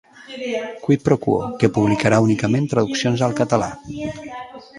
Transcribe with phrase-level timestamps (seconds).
[0.83, 3.71] Quid pro Quo, que publicarà únicament traduccions al català.